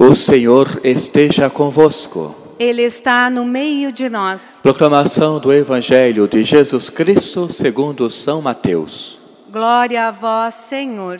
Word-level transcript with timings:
O 0.00 0.14
Senhor 0.14 0.80
esteja 0.84 1.50
convosco. 1.50 2.32
Ele 2.56 2.82
está 2.82 3.28
no 3.28 3.44
meio 3.44 3.90
de 3.90 4.08
nós. 4.08 4.60
Proclamação 4.62 5.40
do 5.40 5.52
Evangelho 5.52 6.28
de 6.28 6.44
Jesus 6.44 6.88
Cristo 6.88 7.52
segundo 7.52 8.08
São 8.08 8.40
Mateus. 8.40 9.18
Glória 9.50 10.06
a 10.06 10.12
vós, 10.12 10.54
Senhor. 10.54 11.18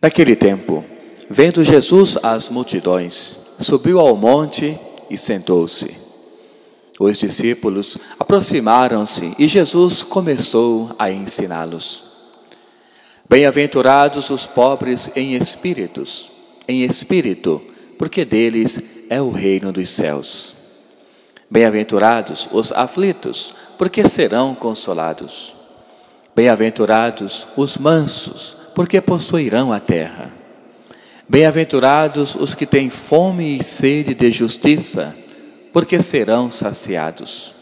Naquele 0.00 0.36
tempo, 0.36 0.84
vendo 1.28 1.64
Jesus 1.64 2.16
as 2.22 2.48
multidões, 2.48 3.40
subiu 3.58 3.98
ao 3.98 4.14
monte 4.16 4.78
e 5.10 5.18
sentou-se. 5.18 5.96
Os 7.00 7.18
discípulos 7.18 7.98
aproximaram-se 8.20 9.34
e 9.36 9.48
Jesus 9.48 10.04
começou 10.04 10.94
a 10.96 11.10
ensiná-los. 11.10 12.11
Bem-aventurados 13.32 14.28
os 14.28 14.46
pobres 14.46 15.10
em 15.16 15.32
espíritos, 15.36 16.30
em 16.68 16.82
espírito, 16.82 17.62
porque 17.98 18.26
deles 18.26 18.78
é 19.08 19.22
o 19.22 19.30
reino 19.30 19.72
dos 19.72 19.88
céus. 19.88 20.54
Bem-aventurados 21.50 22.46
os 22.52 22.70
aflitos, 22.72 23.54
porque 23.78 24.06
serão 24.06 24.54
consolados. 24.54 25.54
Bem-aventurados 26.36 27.46
os 27.56 27.78
mansos, 27.78 28.54
porque 28.74 29.00
possuirão 29.00 29.72
a 29.72 29.80
terra. 29.80 30.30
Bem-aventurados 31.26 32.34
os 32.34 32.54
que 32.54 32.66
têm 32.66 32.90
fome 32.90 33.56
e 33.56 33.64
sede 33.64 34.14
de 34.14 34.30
justiça, 34.30 35.16
porque 35.72 36.02
serão 36.02 36.50
saciados. 36.50 37.61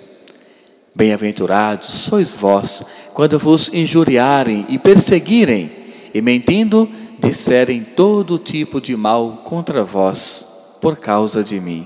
Bem-aventurados 0.93 1.87
sois 1.87 2.33
vós, 2.33 2.83
quando 3.13 3.39
vos 3.39 3.69
injuriarem 3.73 4.65
e 4.67 4.77
perseguirem, 4.77 5.71
e 6.13 6.21
mentindo, 6.21 6.89
disserem 7.19 7.83
todo 7.83 8.37
tipo 8.37 8.81
de 8.81 8.95
mal 8.95 9.43
contra 9.45 9.83
vós, 9.83 10.45
por 10.81 10.97
causa 10.97 11.43
de 11.43 11.59
mim. 11.59 11.85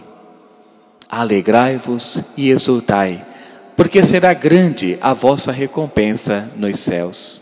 Alegrai-vos 1.08 2.22
e 2.36 2.50
exultai, 2.50 3.24
porque 3.78 4.04
será 4.04 4.34
grande 4.34 4.98
a 5.02 5.14
vossa 5.14 5.52
recompensa 5.52 6.50
nos 6.56 6.80
céus. 6.80 7.40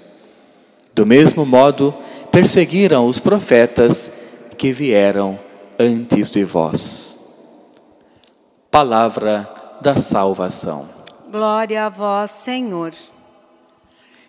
Do 0.93 1.05
mesmo 1.05 1.45
modo, 1.45 1.93
perseguiram 2.31 3.07
os 3.07 3.19
profetas 3.19 4.11
que 4.57 4.73
vieram 4.73 5.39
antes 5.79 6.29
de 6.29 6.43
vós. 6.43 7.17
Palavra 8.69 9.49
da 9.81 9.95
salvação. 9.95 11.02
Glória 11.33 11.87
a 11.87 11.89
vós, 11.89 12.29
Senhor. 12.29 12.91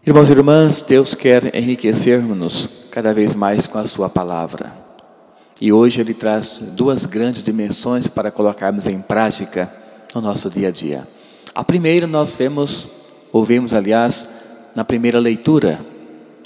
Irmãos 0.06 0.26
e 0.26 0.32
irmãs, 0.32 0.80
Deus 0.80 1.12
quer 1.12 1.54
enriquecer-nos 1.54 2.66
cada 2.90 3.12
vez 3.12 3.34
mais 3.34 3.66
com 3.66 3.76
a 3.76 3.84
Sua 3.84 4.08
palavra. 4.08 4.72
E 5.60 5.70
hoje 5.70 6.00
Ele 6.00 6.14
traz 6.14 6.60
duas 6.60 7.04
grandes 7.04 7.42
dimensões 7.42 8.08
para 8.08 8.30
colocarmos 8.30 8.86
em 8.86 9.02
prática 9.02 9.70
no 10.14 10.22
nosso 10.22 10.48
dia 10.48 10.68
a 10.68 10.70
dia. 10.70 11.06
A 11.54 11.62
primeira 11.62 12.06
nós 12.06 12.32
vemos, 12.32 12.88
ouvimos 13.30 13.74
aliás, 13.74 14.26
na 14.74 14.82
primeira 14.82 15.18
leitura. 15.18 15.84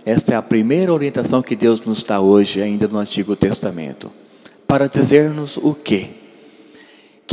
Esta 0.04 0.32
é 0.32 0.36
a 0.36 0.42
primeira 0.42 0.92
orientação 0.92 1.40
que 1.40 1.54
Deus 1.54 1.80
nos 1.82 2.02
dá 2.02 2.18
hoje, 2.18 2.60
ainda 2.60 2.88
no 2.88 2.98
Antigo 2.98 3.36
Testamento. 3.36 4.10
Para 4.66 4.88
dizer-nos 4.88 5.56
o 5.56 5.72
que 5.72 6.17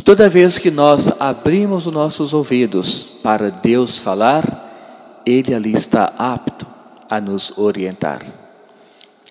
toda 0.06 0.30
vez 0.30 0.60
que 0.60 0.70
nós 0.70 1.12
abrimos 1.20 1.88
os 1.88 1.94
nossos 1.94 2.32
ouvidos 2.32 3.20
para 3.24 3.50
Deus 3.50 4.00
falar, 4.00 5.24
Ele 5.26 5.52
ali 5.54 5.74
está 5.76 6.14
apto 6.16 6.68
a 7.10 7.20
nos 7.20 7.58
orientar. 7.58 8.22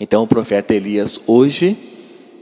Então 0.01 0.25
o 0.25 0.27
profeta 0.27 0.75
Elias 0.75 1.21
hoje, 1.29 1.79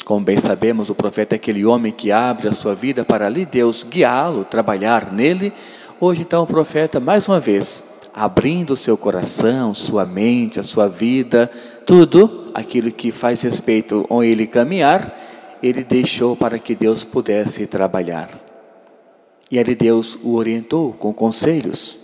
como 0.07 0.25
bem 0.25 0.39
sabemos, 0.39 0.89
o 0.89 0.95
profeta 0.95 1.35
é 1.35 1.37
aquele 1.37 1.67
homem 1.67 1.93
que 1.93 2.11
abre 2.11 2.49
a 2.49 2.55
sua 2.55 2.75
vida 2.75 3.05
para 3.05 3.27
ali 3.27 3.45
Deus 3.45 3.83
guiá-lo, 3.83 4.45
trabalhar 4.45 5.13
nele. 5.13 5.53
Hoje 6.01 6.23
então 6.23 6.43
o 6.43 6.47
profeta, 6.47 6.99
mais 6.99 7.29
uma 7.29 7.39
vez, 7.39 7.85
abrindo 8.15 8.75
seu 8.77 8.97
coração, 8.97 9.75
sua 9.75 10.07
mente, 10.07 10.59
a 10.59 10.63
sua 10.63 10.89
vida, 10.89 11.51
tudo 11.85 12.51
aquilo 12.55 12.91
que 12.91 13.13
faz 13.13 13.43
respeito 13.43 14.07
a 14.09 14.25
ele 14.25 14.47
caminhar, 14.47 15.32
ele 15.63 15.85
deixou 15.85 16.37
para 16.37 16.59
que 16.59 16.75
Deus 16.75 17.05
pudesse 17.05 17.67
trabalhar. 17.67 18.31
E 19.51 19.59
ali 19.59 19.75
Deus 19.75 20.19
o 20.23 20.35
orientou 20.35 20.93
com 20.95 21.13
conselhos. 21.13 21.99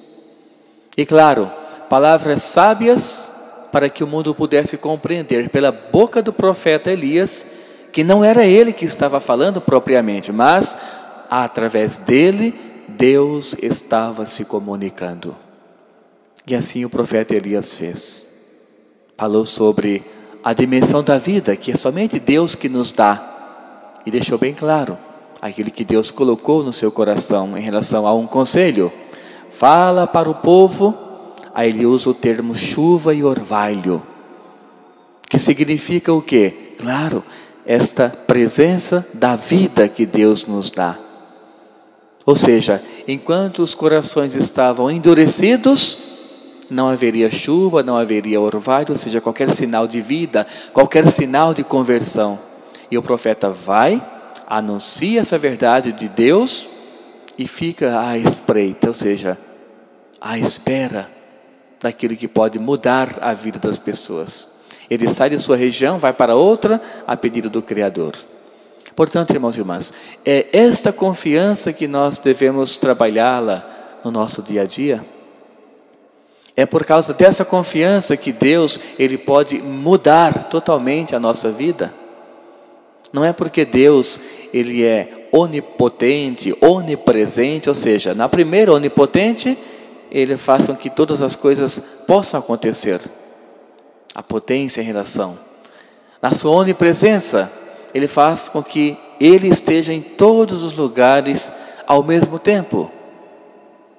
E 0.97 1.05
claro, 1.05 1.51
palavras 1.89 2.43
sábias 2.43 3.33
para 3.73 3.89
que 3.89 4.05
o 4.05 4.07
mundo 4.07 4.35
pudesse 4.35 4.77
compreender 4.77 5.49
pela 5.49 5.73
boca 5.73 6.23
do 6.23 6.33
profeta 6.33 6.91
Elias 6.91 7.45
que 7.93 8.05
não 8.05 8.23
era 8.23 8.45
ele 8.45 8.73
que 8.73 8.85
estava 8.85 9.19
falando 9.19 9.61
propriamente, 9.61 10.31
mas 10.31 10.77
através 11.31 11.97
dele 11.97 12.55
Deus 12.87 13.55
estava 13.61 14.27
se 14.27 14.45
comunicando. 14.45 15.35
E 16.47 16.55
assim 16.55 16.85
o 16.85 16.91
profeta 16.91 17.35
Elias 17.35 17.75
fez. 17.75 18.27
Falou 19.17 19.45
sobre 19.45 20.05
a 20.45 20.53
dimensão 20.53 21.03
da 21.03 21.19
vida, 21.19 21.57
que 21.57 21.73
é 21.73 21.77
somente 21.77 22.19
Deus 22.19 22.55
que 22.55 22.69
nos 22.69 22.93
dá 22.93 23.38
e 24.09 24.11
deixou 24.11 24.39
bem 24.39 24.55
claro 24.55 24.97
aquilo 25.41 25.71
que 25.71 25.85
Deus 25.85 26.11
colocou 26.11 26.65
no 26.65 26.73
seu 26.73 26.91
coração 26.91 27.59
em 27.59 27.61
relação 27.61 28.07
a 28.07 28.15
um 28.15 28.27
conselho. 28.27 28.91
Fala 29.51 30.07
para 30.07 30.31
o 30.31 30.37
povo, 30.37 30.97
aí 31.55 31.69
ele 31.69 31.85
usa 31.85 32.09
o 32.09 32.15
termo 32.15 32.57
chuva 32.57 33.15
e 33.15 33.23
orvalho, 33.23 34.03
que 35.29 35.39
significa 35.39 36.11
o 36.11 36.23
quê? 36.23 36.73
Claro, 36.79 37.23
esta 37.67 38.09
presença 38.09 39.07
da 39.13 39.37
vida 39.37 39.87
que 39.89 40.07
Deus 40.07 40.47
nos 40.47 40.71
dá. 40.71 40.99
Ou 42.25 42.35
seja, 42.35 42.83
enquanto 43.07 43.59
os 43.59 43.75
corações 43.75 44.35
estavam 44.35 44.91
endurecidos, 44.91 45.99
não 46.71 46.89
haveria 46.89 47.31
chuva, 47.31 47.83
não 47.83 47.99
haveria 47.99 48.41
orvalho, 48.41 48.93
ou 48.93 48.97
seja, 48.97 49.21
qualquer 49.21 49.55
sinal 49.55 49.87
de 49.87 50.01
vida, 50.01 50.47
qualquer 50.73 51.11
sinal 51.13 51.53
de 51.53 51.63
conversão. 51.63 52.48
E 52.91 52.97
o 52.97 53.03
profeta 53.03 53.51
vai, 53.51 54.03
anuncia 54.47 55.21
essa 55.21 55.39
verdade 55.39 55.93
de 55.93 56.09
Deus 56.09 56.67
e 57.37 57.47
fica 57.47 58.01
à 58.01 58.17
espreita, 58.19 58.89
ou 58.89 58.95
seja, 58.95 59.39
à 60.21 60.39
espera 60.39 61.09
daquilo 61.81 62.17
que 62.17 62.27
pode 62.27 62.59
mudar 62.59 63.19
a 63.21 63.35
vida 63.35 63.59
das 63.59 63.79
pessoas. 63.79 64.49
Ele 64.91 65.09
sai 65.13 65.31
de 65.31 65.39
sua 65.39 65.57
região, 65.57 65.99
vai 65.99 66.13
para 66.13 66.35
outra, 66.35 66.81
a 67.07 67.17
pedido 67.17 67.51
do 67.51 67.63
Criador. 67.63 68.15
Portanto, 68.97 69.31
irmãos 69.31 69.57
e 69.57 69.61
irmãs, 69.61 69.93
é 70.25 70.49
esta 70.53 70.93
confiança 70.93 71.73
que 71.73 71.87
nós 71.87 72.19
devemos 72.19 72.77
trabalhá-la 72.77 73.65
no 74.03 74.11
nosso 74.11 74.43
dia 74.43 74.63
a 74.63 74.65
dia. 74.65 75.05
É 76.57 76.67
por 76.67 76.85
causa 76.85 77.15
dessa 77.15 77.45
confiança 77.45 78.17
que 78.17 78.33
Deus 78.33 78.81
ele 78.99 79.17
pode 79.17 79.63
mudar 79.63 80.49
totalmente 80.49 81.15
a 81.15 81.21
nossa 81.21 81.53
vida. 81.53 81.95
Não 83.13 83.25
é 83.25 83.33
porque 83.33 83.65
Deus 83.65 84.21
ele 84.53 84.85
é 84.85 85.29
onipotente, 85.33 86.57
onipresente, 86.61 87.69
ou 87.69 87.75
seja, 87.75 88.15
na 88.15 88.29
primeira 88.29 88.73
onipotente, 88.73 89.59
ele 90.11 90.37
faz 90.37 90.67
com 90.67 90.75
que 90.75 90.89
todas 90.89 91.21
as 91.23 91.37
coisas 91.37 91.81
possam 92.07 92.41
acontecer. 92.41 93.01
A 94.15 94.23
potência 94.23 94.81
em 94.81 94.85
relação. 94.85 95.39
Na 96.21 96.33
sua 96.33 96.51
onipresença, 96.51 97.53
ele 97.95 98.09
faz 98.09 98.49
com 98.49 98.63
que 98.63 98.97
ele 99.21 99.49
esteja 99.49 99.93
em 99.93 100.01
todos 100.01 100.63
os 100.63 100.73
lugares 100.73 101.53
ao 101.87 102.03
mesmo 102.03 102.39
tempo. 102.39 102.91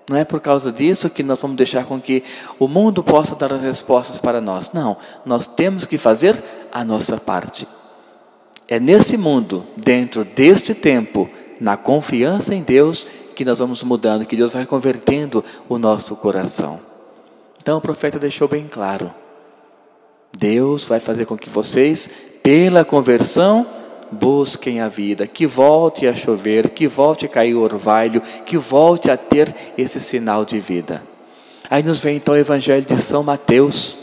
Não 0.09 0.17
é 0.17 0.25
por 0.25 0.41
causa 0.41 0.71
disso 0.71 1.09
que 1.09 1.21
nós 1.21 1.39
vamos 1.39 1.55
deixar 1.55 1.85
com 1.85 2.01
que 2.01 2.23
o 2.57 2.67
mundo 2.67 3.03
possa 3.03 3.35
dar 3.35 3.53
as 3.53 3.61
respostas 3.61 4.17
para 4.17 4.41
nós. 4.41 4.71
Não, 4.73 4.97
nós 5.23 5.45
temos 5.45 5.85
que 5.85 5.97
fazer 5.99 6.43
a 6.71 6.83
nossa 6.83 7.17
parte. 7.17 7.67
É 8.71 8.79
nesse 8.79 9.17
mundo, 9.17 9.65
dentro 9.75 10.23
deste 10.23 10.75
tempo, 10.75 11.27
na 11.59 11.75
confiança 11.75 12.53
em 12.53 12.61
Deus, 12.61 13.07
que 13.35 13.43
nós 13.43 13.57
vamos 13.57 13.81
mudando, 13.81 14.27
que 14.27 14.35
Deus 14.35 14.53
vai 14.53 14.63
convertendo 14.63 15.43
o 15.67 15.79
nosso 15.79 16.15
coração. 16.15 16.79
Então 17.59 17.79
o 17.79 17.81
profeta 17.81 18.19
deixou 18.19 18.47
bem 18.47 18.67
claro: 18.71 19.11
Deus 20.37 20.85
vai 20.85 20.99
fazer 20.99 21.25
com 21.25 21.35
que 21.35 21.49
vocês, 21.49 22.07
pela 22.43 22.85
conversão, 22.85 23.65
busquem 24.11 24.81
a 24.81 24.87
vida, 24.87 25.25
que 25.25 25.47
volte 25.47 26.05
a 26.05 26.13
chover, 26.13 26.69
que 26.69 26.87
volte 26.87 27.25
a 27.25 27.29
cair 27.29 27.55
o 27.55 27.61
orvalho, 27.61 28.21
que 28.45 28.55
volte 28.55 29.09
a 29.09 29.17
ter 29.17 29.73
esse 29.79 29.99
sinal 29.99 30.45
de 30.45 30.59
vida. 30.59 31.03
Aí 31.67 31.81
nos 31.81 31.99
vem 31.99 32.17
então 32.17 32.35
o 32.35 32.37
Evangelho 32.37 32.85
de 32.85 33.01
São 33.01 33.23
Mateus, 33.23 33.97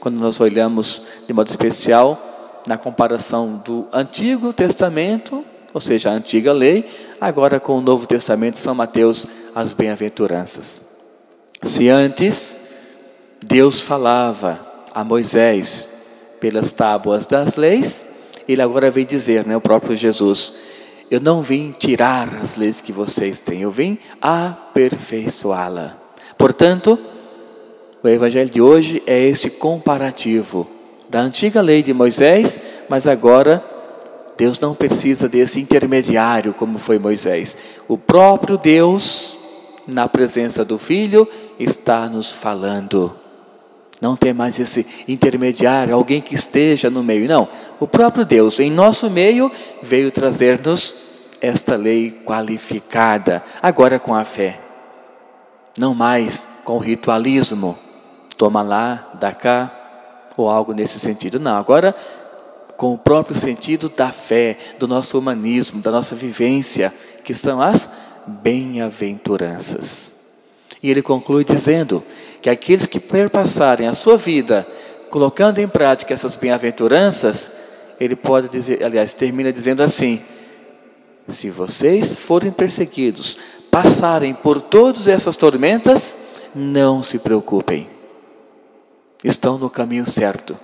quando 0.00 0.18
nós 0.18 0.40
olhamos 0.40 1.02
de 1.24 1.32
modo 1.32 1.48
especial 1.48 2.27
na 2.68 2.76
comparação 2.76 3.60
do 3.64 3.86
Antigo 3.90 4.52
Testamento, 4.52 5.42
ou 5.72 5.80
seja, 5.80 6.10
a 6.10 6.12
antiga 6.12 6.52
lei, 6.52 6.84
agora 7.18 7.58
com 7.58 7.78
o 7.78 7.80
Novo 7.80 8.06
Testamento, 8.06 8.58
São 8.58 8.74
Mateus, 8.74 9.26
as 9.54 9.72
bem-aventuranças. 9.72 10.84
Se 11.62 11.88
antes 11.88 12.56
Deus 13.44 13.80
falava 13.80 14.60
a 14.94 15.02
Moisés 15.02 15.88
pelas 16.40 16.70
tábuas 16.70 17.26
das 17.26 17.56
leis, 17.56 18.06
ele 18.46 18.60
agora 18.60 18.90
vem 18.90 19.06
dizer, 19.06 19.46
né, 19.46 19.56
o 19.56 19.60
próprio 19.60 19.96
Jesus, 19.96 20.52
eu 21.10 21.20
não 21.20 21.40
vim 21.40 21.72
tirar 21.72 22.28
as 22.42 22.56
leis 22.56 22.82
que 22.82 22.92
vocês 22.92 23.40
têm, 23.40 23.62
eu 23.62 23.70
vim 23.70 23.98
aperfeiçoá-la. 24.20 25.96
Portanto, 26.36 26.98
o 28.02 28.08
evangelho 28.08 28.50
de 28.50 28.60
hoje 28.60 29.02
é 29.06 29.18
esse 29.24 29.50
comparativo 29.50 30.77
da 31.08 31.20
antiga 31.20 31.60
lei 31.60 31.82
de 31.82 31.92
Moisés, 31.92 32.60
mas 32.88 33.06
agora 33.06 33.64
Deus 34.36 34.58
não 34.60 34.74
precisa 34.74 35.28
desse 35.28 35.60
intermediário 35.60 36.54
como 36.54 36.78
foi 36.78 36.98
Moisés. 36.98 37.58
O 37.88 37.98
próprio 37.98 38.56
Deus, 38.56 39.36
na 39.86 40.08
presença 40.08 40.64
do 40.64 40.78
Filho, 40.78 41.26
está 41.58 42.08
nos 42.08 42.30
falando. 42.30 43.14
Não 44.00 44.14
tem 44.14 44.32
mais 44.32 44.58
esse 44.60 44.86
intermediário, 45.08 45.94
alguém 45.94 46.20
que 46.20 46.34
esteja 46.34 46.88
no 46.88 47.02
meio. 47.02 47.28
Não. 47.28 47.48
O 47.80 47.86
próprio 47.86 48.24
Deus, 48.24 48.60
em 48.60 48.70
nosso 48.70 49.10
meio, 49.10 49.50
veio 49.82 50.12
trazer-nos 50.12 50.94
esta 51.40 51.74
lei 51.74 52.12
qualificada, 52.24 53.42
agora 53.60 53.98
com 53.98 54.14
a 54.14 54.24
fé. 54.24 54.60
Não 55.76 55.94
mais 55.94 56.46
com 56.64 56.78
ritualismo. 56.78 57.76
Toma 58.36 58.62
lá, 58.62 59.10
dá 59.18 59.32
cá, 59.32 59.77
ou 60.42 60.48
algo 60.48 60.72
nesse 60.72 60.98
sentido. 60.98 61.38
Não, 61.38 61.56
agora 61.56 61.94
com 62.78 62.94
o 62.94 62.98
próprio 62.98 63.36
sentido 63.36 63.88
da 63.88 64.12
fé, 64.12 64.56
do 64.78 64.86
nosso 64.86 65.18
humanismo, 65.18 65.82
da 65.82 65.90
nossa 65.90 66.14
vivência, 66.14 66.94
que 67.24 67.34
são 67.34 67.60
as 67.60 67.90
bem-aventuranças. 68.24 70.14
E 70.80 70.88
ele 70.88 71.02
conclui 71.02 71.44
dizendo 71.44 72.04
que 72.40 72.48
aqueles 72.48 72.86
que 72.86 73.00
perpassarem 73.00 73.88
a 73.88 73.94
sua 73.94 74.16
vida 74.16 74.64
colocando 75.10 75.58
em 75.58 75.66
prática 75.66 76.14
essas 76.14 76.36
bem-aventuranças, 76.36 77.50
ele 77.98 78.14
pode 78.14 78.48
dizer, 78.48 78.84
aliás, 78.84 79.12
termina 79.12 79.52
dizendo 79.52 79.82
assim: 79.82 80.22
se 81.26 81.50
vocês 81.50 82.16
forem 82.16 82.52
perseguidos, 82.52 83.36
passarem 83.72 84.34
por 84.34 84.60
todas 84.60 85.08
essas 85.08 85.36
tormentas, 85.36 86.14
não 86.54 87.02
se 87.02 87.18
preocupem. 87.18 87.97
Estão 89.22 89.58
no 89.58 89.68
caminho 89.68 90.06
certo. 90.06 90.56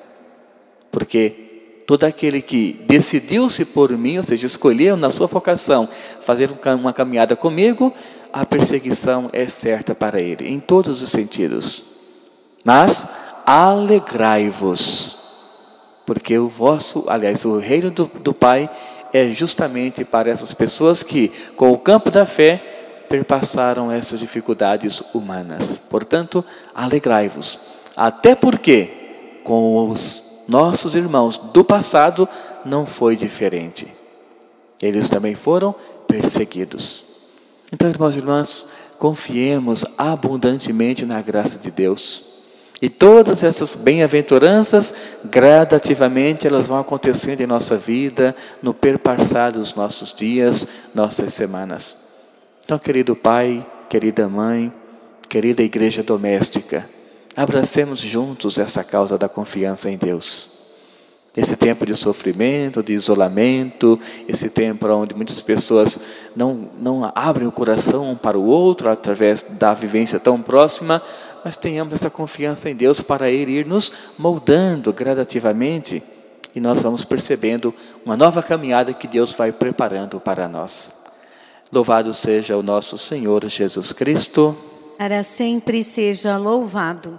Porque 0.91 1.83
todo 1.87 2.05
aquele 2.05 2.41
que 2.41 2.85
decidiu-se 2.87 3.65
por 3.65 3.91
mim, 3.93 4.19
ou 4.19 4.23
seja, 4.23 4.47
escolheu 4.47 4.97
na 4.97 5.11
sua 5.11 5.27
vocação 5.27 5.89
fazer 6.21 6.51
uma 6.79 6.93
caminhada 6.93 7.37
comigo, 7.37 7.93
a 8.33 8.45
perseguição 8.45 9.29
é 9.33 9.47
certa 9.47 9.95
para 9.95 10.21
ele, 10.21 10.49
em 10.49 10.59
todos 10.59 11.03
os 11.03 11.11
sentidos. 11.11 11.85
Mas 12.65 13.07
alegrai-vos, 13.47 15.19
porque 16.07 16.39
o 16.39 16.49
vosso, 16.49 17.05
aliás, 17.07 17.45
o 17.45 17.59
reino 17.59 17.91
do, 17.91 18.07
do 18.07 18.33
Pai 18.33 18.71
é 19.13 19.29
justamente 19.29 20.05
para 20.05 20.31
essas 20.31 20.53
pessoas 20.53 21.03
que, 21.03 21.29
com 21.55 21.71
o 21.71 21.79
campo 21.79 22.11
da 22.11 22.27
fé, 22.27 23.05
perpassaram 23.09 23.93
essas 23.93 24.19
dificuldades 24.19 25.01
humanas. 25.13 25.79
Portanto, 25.89 26.45
alegrai-vos. 26.75 27.61
Até 27.97 28.35
porque, 28.35 28.91
com 29.45 29.89
os 29.89 30.23
nossos 30.49 30.95
irmãos 30.95 31.39
do 31.39 31.65
passado, 31.65 32.29
não 32.65 32.87
foi 32.87 33.17
diferente. 33.17 33.87
Eles 34.81 35.09
também 35.09 35.35
foram 35.35 35.75
perseguidos. 36.07 37.05
Então, 37.73 37.89
irmãos 37.89 38.15
e 38.15 38.19
irmãs, 38.19 38.67
confiemos 38.99 39.85
abundantemente 39.97 41.05
na 41.05 41.21
graça 41.21 41.59
de 41.59 41.71
Deus. 41.71 42.35
E 42.83 42.89
todas 42.89 43.43
essas 43.43 43.75
bem-aventuranças, 43.75 44.93
gradativamente, 45.25 46.47
elas 46.47 46.67
vão 46.67 46.79
acontecendo 46.79 47.41
em 47.41 47.47
nossa 47.47 47.77
vida, 47.77 48.35
no 48.63 48.75
perpassar 48.75 49.53
dos 49.53 49.75
nossos 49.75 50.13
dias, 50.13 50.67
nossas 50.95 51.33
semanas. 51.33 51.97
Então, 52.65 52.79
querido 52.79 53.15
Pai, 53.15 53.67
querida 53.89 54.29
Mãe, 54.29 54.73
querida 55.29 55.63
Igreja 55.63 56.03
Doméstica, 56.03 56.89
abracemos 57.37 58.01
juntos 58.01 58.59
essa 58.59 58.85
causa 58.85 59.19
da 59.19 59.29
confiança 59.29 59.91
em 59.91 59.97
Deus. 59.97 60.53
Esse 61.37 61.57
tempo 61.57 61.85
de 61.85 61.97
sofrimento, 61.97 62.81
de 62.81 62.93
isolamento, 62.93 63.99
esse 64.29 64.49
tempo 64.49 64.87
onde 64.87 65.15
muitas 65.17 65.43
pessoas 65.43 65.99
não, 66.37 66.71
não 66.79 67.11
abrem 67.13 67.49
o 67.49 67.53
coração 67.53 68.13
um 68.13 68.15
para 68.15 68.39
o 68.39 68.47
outro 68.47 68.89
através 68.89 69.43
da 69.43 69.75
vivência 69.75 70.21
tão 70.21 70.41
próxima, 70.41 71.03
mas 71.45 71.57
tenhamos 71.57 71.95
essa 71.95 72.09
confiança 72.09 72.71
em 72.71 72.77
Deus 72.77 73.01
para 73.01 73.29
Ele 73.31 73.59
ir 73.59 73.67
nos 73.67 73.93
moldando 74.17 74.93
gradativamente 74.93 76.03
e 76.55 76.61
nós 76.61 76.83
vamos 76.83 77.05
percebendo 77.05 77.75
uma 78.05 78.17
nova 78.17 78.41
caminhada 78.41 78.95
que 78.95 79.09
Deus 79.09 79.33
vai 79.33 79.51
preparando 79.51 80.21
para 80.21 80.47
nós. 80.47 80.95
Louvado 81.73 82.15
seja 82.15 82.57
o 82.57 82.63
nosso 82.63 82.97
Senhor 82.97 83.45
Jesus 83.49 83.93
Cristo. 83.93 84.57
Para 84.97 85.25
sempre 85.25 85.83
seja 85.83 86.37
louvado. 86.37 87.13